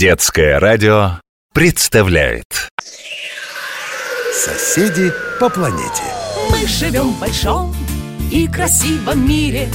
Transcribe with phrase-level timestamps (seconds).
[0.00, 1.20] Детское радио
[1.52, 2.70] представляет.
[4.32, 6.04] Соседи по планете.
[6.50, 7.76] Мы живем в большом
[8.32, 9.68] и красивом мире.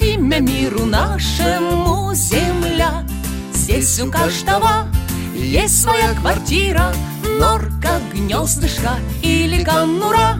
[0.00, 3.04] Имя миру нашему Земля.
[3.52, 4.86] Здесь у каждого
[5.34, 6.92] есть своя квартира.
[7.40, 10.38] Норка, гнездышко или конура.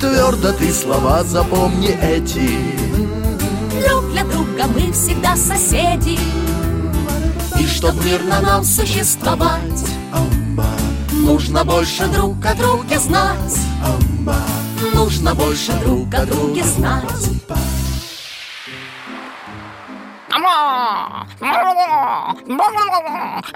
[0.00, 2.58] Твердо ты слова запомни эти.
[3.88, 6.18] Друг для друга мы всегда соседи
[7.60, 9.84] И чтоб мирно нам существовать
[11.12, 13.58] Нужно больше друг о друге знать
[14.94, 17.28] Нужно больше друг о друге знать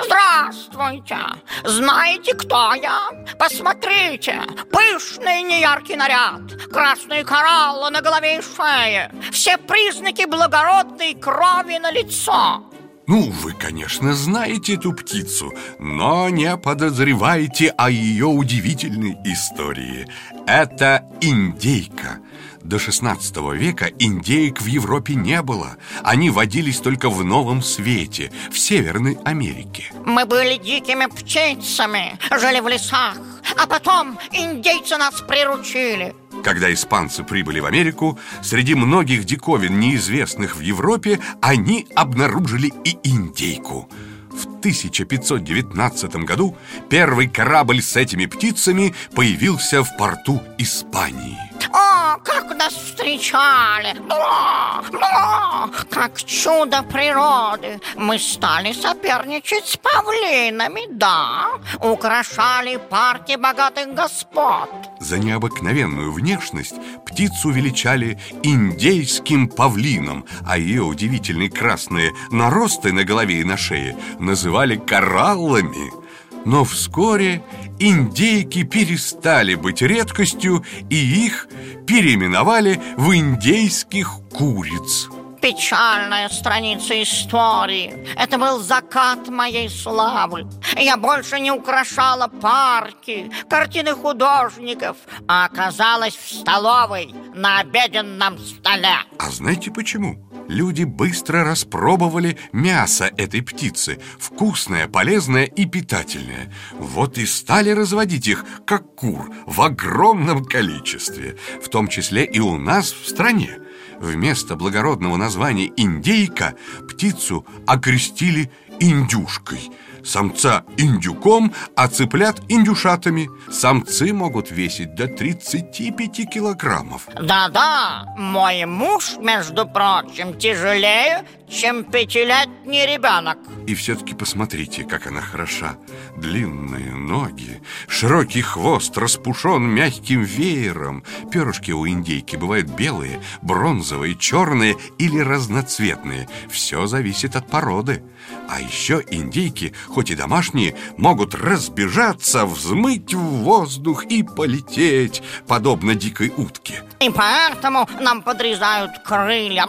[0.05, 1.19] Здравствуйте!
[1.65, 3.09] Знаете, кто я?
[3.39, 4.43] Посмотрите!
[4.71, 12.63] Пышный неяркий наряд, красные кораллы на голове и шее, все признаки благородной крови на лицо.
[13.07, 20.07] Ну, вы, конечно, знаете эту птицу, но не подозреваете о ее удивительной истории.
[20.47, 22.21] Это индейка.
[22.63, 25.77] До 16 века индейк в Европе не было.
[26.03, 29.93] Они водились только в Новом Свете, в Северной Америке.
[30.07, 33.19] Мы были дикими птицами, жили в лесах,
[33.59, 36.15] а потом индейцы нас приручили.
[36.45, 43.89] Когда испанцы прибыли в Америку, среди многих диковин, неизвестных в Европе, они обнаружили и индейку.
[44.31, 46.55] В 1519 году
[46.91, 51.54] первый корабль с этими птицами появился в порту Испании.
[51.73, 53.97] О, как нас встречали!
[54.11, 57.81] О, о, как чудо природы!
[57.97, 61.49] Мы стали соперничать с павлинами, да,
[61.81, 64.71] украшали парки богатых господ.
[65.01, 73.45] За необыкновенную внешность птицу величали индейским павлином, а ее удивительные красные наросты на голове и
[73.45, 76.04] на шее называли кораллами.
[76.45, 77.43] Но вскоре
[77.79, 80.97] индейки перестали быть редкостью, и
[81.27, 81.49] их
[81.87, 85.09] переименовали в индейских куриц.
[85.45, 94.97] Печальная страница истории Это был закат моей славы Я больше не украшала парки Картины художников
[95.29, 100.17] А оказалась в столовой На обеденном столе А знаете почему?
[100.49, 106.53] Люди быстро распробовали мясо этой птицы Вкусное, полезное и питательное.
[106.73, 112.57] Вот и стали разводить их, как кур В огромном количестве В том числе и у
[112.57, 113.59] нас в стране.
[113.99, 116.55] Вместо благородного названия «индейка»
[116.89, 118.51] птицу окрестили
[118.81, 119.71] «индюшкой»
[120.05, 123.29] Самца индюком, а цыплят индюшатами.
[123.51, 127.09] Самцы могут весить до 35 килограммов.
[127.21, 133.39] Да-да, мой муж, между прочим, тяжелее, чем пятилетний ребенок.
[133.67, 135.77] И все-таки посмотрите, как она хороша.
[136.17, 141.05] Длинные ноги, широкий хвост распушен мягким веером.
[141.31, 146.29] Перышки у индейки бывают белые, бронзовые, черные или разноцветные.
[146.51, 148.03] Все зависит от породы.
[148.49, 156.33] А еще индейки, хоть и домашние, могут разбежаться, взмыть в воздух и полететь Подобно дикой
[156.37, 159.67] утке И поэтому нам подрезают крылья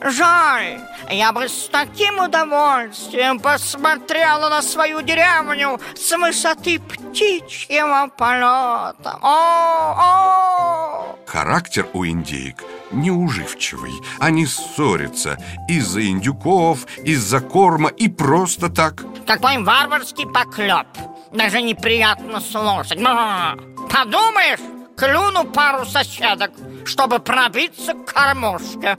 [0.00, 9.18] Жаль, я бы с таким удовольствием посмотрела на свою деревню с высоты птичьего полета.
[9.20, 10.43] О, о!
[11.34, 12.62] Характер у индейок
[12.92, 13.90] неуживчивый.
[14.20, 15.36] Они ссорятся
[15.68, 19.04] из-за индюков, из-за корма и просто так.
[19.26, 20.86] Какой варварский поклеп.
[21.32, 22.98] Даже неприятно слушать.
[22.98, 24.60] Подумаешь,
[24.96, 26.52] клюну пару соседок,
[26.84, 28.96] чтобы пробиться к кормушке.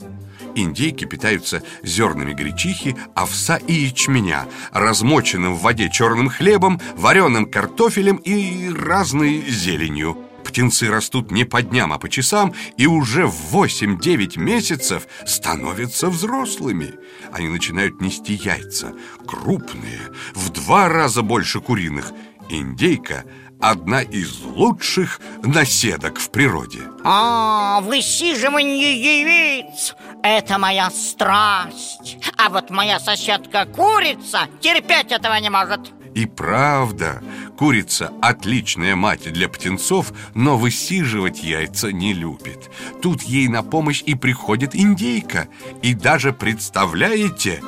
[0.54, 8.68] Индейки питаются зернами гречихи, овса и ячменя, размоченным в воде черным хлебом, вареным картофелем и
[8.68, 10.25] разной зеленью.
[10.46, 16.94] Птенцы растут не по дням, а по часам и уже в 8-9 месяцев становятся взрослыми.
[17.32, 18.92] Они начинают нести яйца,
[19.26, 20.00] крупные,
[20.34, 22.12] в два раза больше куриных.
[22.48, 23.24] Индейка–
[23.60, 33.00] одна из лучших наседок в природе А, высиживание яиц– это моя страсть А вот моя
[33.00, 37.22] соседка-курица терпеть этого не может и правда,
[37.56, 42.70] курица– отличная мать для птенцов, но высиживать яйца не любит.
[43.02, 45.48] Тут ей на помощь и приходит индейка.
[45.82, 47.62] И даже, представляете,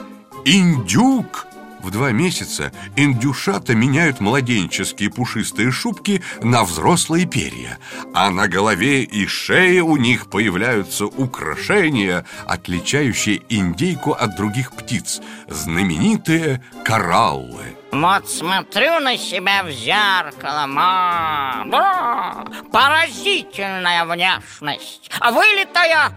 [0.45, 1.47] индюк–
[1.83, 7.79] в два месяца индюшата меняют младенческие пушистые шубки на взрослые перья,
[8.13, 16.63] а на голове и шее у них появляются украшения, отличающие индейку от других птиц, знаменитые
[16.85, 17.78] кораллы.
[17.91, 26.11] Вот смотрю на себя в зеркало, ма, бра, поразительная внешность, вылитая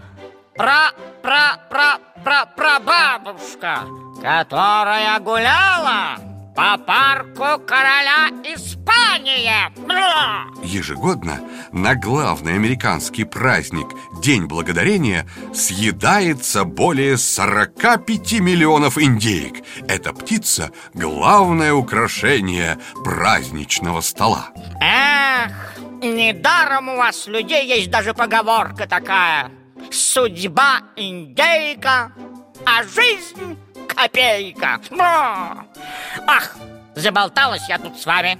[0.54, 0.90] про
[1.22, 3.80] про про про про бабушка,
[4.20, 9.70] которая гуляла по парку короля Испании.
[9.86, 10.46] Бра!
[10.62, 11.40] Ежегодно
[11.72, 13.88] на главный американский праздник
[14.22, 19.64] День Благодарения съедается более 45 миллионов индеек.
[19.88, 24.50] Эта птица– главное украшение праздничного стола.
[24.80, 25.52] Эх,
[26.02, 29.50] недаром у вас, людей, есть даже поговорка такая.
[29.90, 32.12] Судьба индейка,
[32.66, 33.58] а жизнь
[33.88, 34.80] копейка.
[34.90, 35.66] Бра!
[36.26, 36.54] Ах,
[36.94, 38.38] заболталась я тут с вами.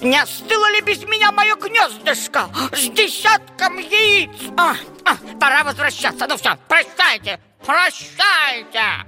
[0.00, 4.30] Не остыло ли без меня мое гнездышко с десятком яиц?
[4.56, 4.74] А,
[5.04, 6.26] а, пора возвращаться.
[6.26, 9.06] Ну все, прощайте, прощайте.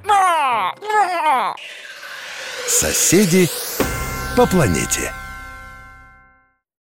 [2.66, 3.48] Соседи
[4.36, 5.12] по планете.